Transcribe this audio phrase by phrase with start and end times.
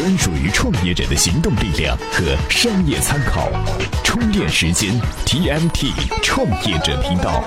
[0.00, 3.50] 专属于创业者的行动力量和商业参考。
[4.02, 5.92] 充电时间 TMT
[6.22, 7.44] 创业者频道。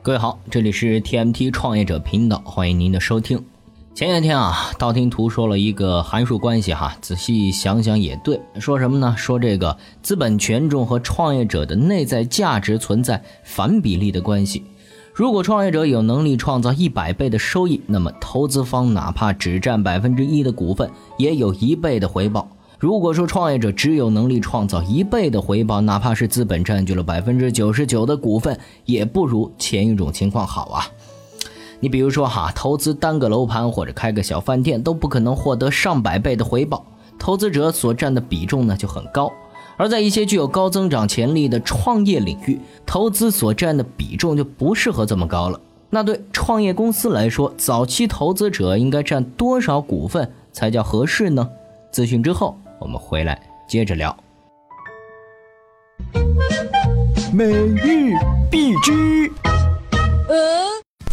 [0.00, 3.44] 各位好，这里是 TMT 创业者频道，欢迎您的收听。
[3.94, 8.40] 前些天啊，道听途说了一个函数关系哈，仔细想想也对。
[8.58, 9.14] 说什么呢？
[9.18, 14.64] 说这个资本权重和创业者的内在价值存在反比例的关系。
[15.20, 22.48] 如果创业者有能力创造一百倍的收益，那么投资方哪怕只占百分之一的股份，也有一倍的回报。
[22.78, 30.86] 如果说创业者只有能力创造一倍的回报，哪怕是资本占据了百分之九十九的股份，也不如前一种情况好啊。
[31.80, 36.82] 你比如说哈，投资单个楼盘或者开个小饭店都不可能获得上百倍的回报，
[37.18, 39.28] 投资者所占的比重呢就很高；
[39.80, 45.58] 而在一些具有高增长潜力的创业领域，投资所占的比重就不适合这么高了。
[45.88, 51.48] 那对创业公司来说，早期投资者应该占多少股份才叫合适呢？
[51.90, 54.14] 资讯之后，我们回来接着聊。
[57.32, 58.14] 美玉
[58.50, 58.74] 必。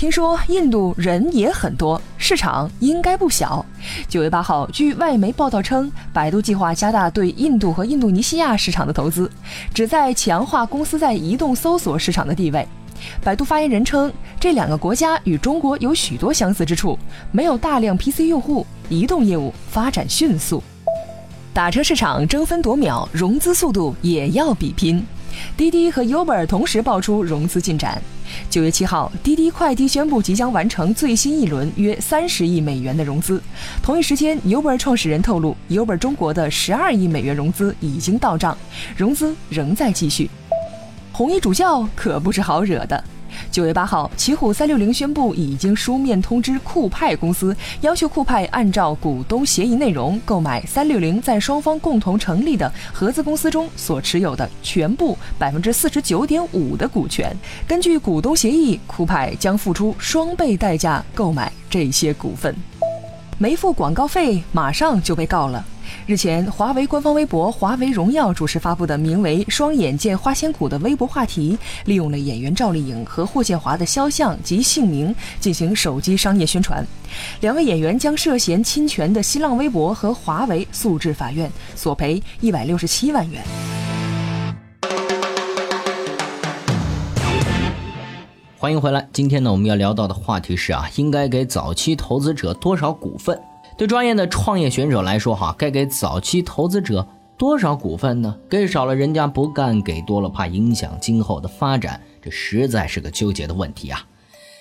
[0.08, 3.66] 听说印度人也很多，市场应该不小。
[4.08, 9.30] 九月八号，据外媒报道称，百度计划加大对印度和印度尼西亚市场的投资，
[9.74, 12.66] 旨在强化公司在移动搜索市场的地位。
[13.22, 16.98] 百度发言人称，这两个国家与中国有许多相似之处，
[17.34, 20.64] 没有大量 PC 用户，移动业务发展迅速。
[21.54, 25.06] 打车市场争分夺秒，融资速度也要比拼。
[25.56, 28.02] 滴滴和 Uber 同时爆出融资进展。
[28.50, 33.42] 九月七号，滴滴快滴宣布即将完成最新一轮约三十亿美元的融资。
[33.81, 38.58] 同一时间，Uber 创始人透露，Uber 中国的十二亿美元融资已经到账，
[38.95, 40.30] 融资仍在继续。
[41.14, 43.03] 红衣主教可不是好惹的。
[43.52, 57.36] 九月八号，奇虎三六零宣布已经书面通知酷派公司，要求酷派按照股东协议内容购买三六零在双方共同成立的合资公司中所持有的全部百分之四十九点五的股权。
[57.67, 62.55] 根据股东协议，酷派将付出双倍代价购买这些股份，
[63.37, 65.66] 没付广告费，马上就被告了。
[66.05, 76.86] 日前，华为官方微博“华为荣耀”主持发布的名为“双眼见花千骨”的微博话题，利用了演员赵丽颖和霍建华的肖像及姓名进行手机商业宣传。
[77.42, 83.43] 两位演员将涉嫌侵权的新浪微博和华为诉至法院，索赔一百六十七万元。
[88.59, 93.39] 欢迎回来，今天呢，我们要聊到的话题是啊，应该给早期投资者多少股份？
[93.77, 97.08] 对专业的创业选手来说，哈，该给早期投资者
[97.38, 98.36] 多少股份呢？
[98.49, 104.04] 给少了人家不干，给多了怕影响今后的发展，这实在是个纠结的问题啊。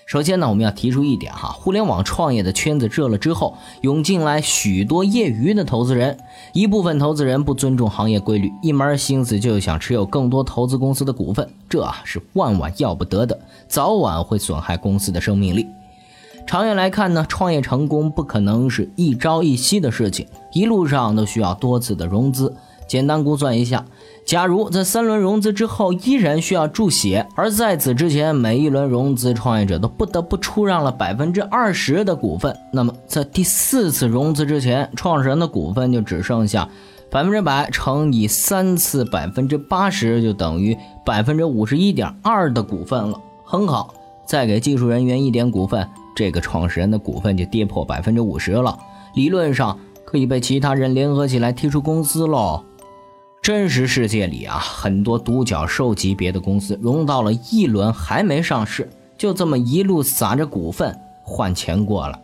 [0.04, 6.18] 首先呢，我们要提出一点哈，互联网创业的圈子热了之后，涌进来许多业余的投资人，
[6.52, 15.66] 一部分投资人不尊重行业规律，一门心思就想持有更多投资公司的股份，这啊是万万要不得的，早晚会损害公司的生命力。
[16.46, 22.54] 长远来看呢，创业成功不可能是一朝一夕的事情，一路上都需要多次的融资。
[22.86, 23.84] 简单估算一下，
[24.24, 36.68] 假如在三轮融资之后依然需要注血，而在此之前每一轮融资创业者都不得不出让了百分之二十的股份，那么在第四次融资之前，创始人的股份就只剩下
[37.10, 43.20] 百分之百乘以三次百分之八十，就等于百分之五十一点二的股份了。
[43.44, 43.92] 很好，
[44.24, 45.88] 再给技术人员一点股份。
[46.16, 48.76] 这个创始人的股份就跌破百分之五十了，
[49.14, 52.64] 理论上可以被其他人联合起来踢出公司喽。
[53.42, 58.88] 真实世界里啊，很多独角兽级别的公司融到了一轮还没上市，
[59.18, 62.18] 就这么一路撒着股份换钱过了。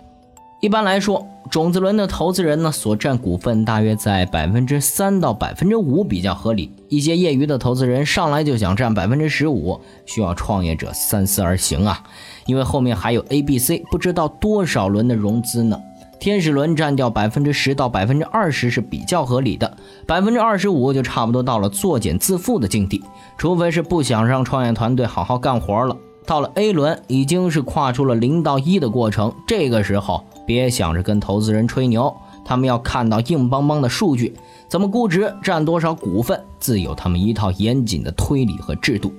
[0.60, 6.72] 一般来说，种子轮的投资人呢，所占股份大约在百分之三到百分之五比较合理。
[6.88, 12.02] 一些业余的投资人上来就想占百分之十五，需要创业者三思而行啊，
[12.47, 15.78] 因为后面还有 A、B、C 不知道多少轮的融资呢。
[16.19, 19.76] 天使轮占掉百分之十到百分之二十是比较合理的，
[20.06, 23.02] 百分之二十五就差不多到了作茧自缚的境地，
[23.37, 25.96] 除非是不想让创业团队好好干活了。
[26.26, 30.24] 到了 A 轮，已经是跨出了零到一的过程，这个时候。
[30.44, 32.12] 别想着跟投资人吹牛，
[32.44, 34.34] 他们要看到硬邦邦的数据，
[34.66, 39.12] 怎么估值、占多少股份，自有他们一套严谨的推理和制度。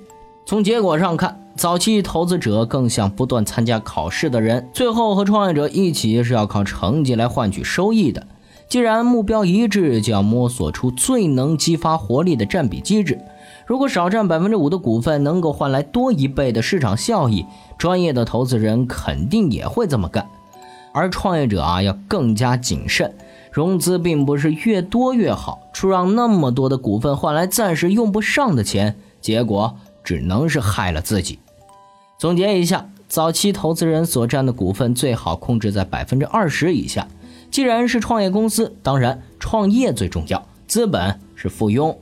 [0.46, 8.28] 从结果上看，早期投资者更像不断参加考试的人，最后和创业者一起是要靠成绩来换取收益的。
[8.74, 13.22] 既然目标一致，就要摸索出最能激发活力的占比机制。
[13.68, 17.46] 如果少占百分之五的股份能够换来多一倍的市场效益，
[17.78, 20.28] 专业的投资人肯定也会这么干。
[20.92, 23.14] 而创业者啊要更加谨慎，
[23.52, 31.38] 融资并不是越多越好，出让那么多的股份换来暂时用不上的钱，结果只能是害了自己。
[32.18, 37.08] 总结一下，早期投资人所占的股份最好控制在百分之二十以下。
[37.54, 41.96] 既然是创业公司，当然创业最重要，资本是附庸。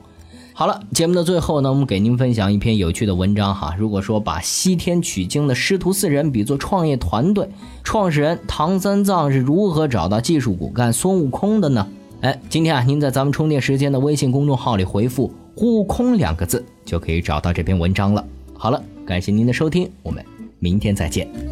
[0.54, 3.76] 好了，节目的最后呢，我们给您分享一篇有趣的文章哈。
[3.78, 7.50] 如果说把西天取经的师徒四人比作创业团队，
[7.84, 11.86] 创始人唐三藏是如何找到技术骨干孙悟空的呢？
[12.22, 18.24] 哎，今天啊，您在咱们充电时间的微信公众号里回复“悟空”两个字，就可以找到这篇文章了。
[18.54, 20.24] 好了，感谢您的收听，我们
[20.58, 21.51] 明天再见。